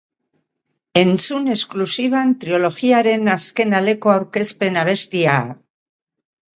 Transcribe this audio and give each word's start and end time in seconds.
Entzun 1.01 1.45
esklusiban 1.57 2.33
trilogiaren 2.45 3.31
azken 3.37 3.79
aleko 3.83 4.17
aurkezpen 4.19 4.85
abestia! 4.87 5.41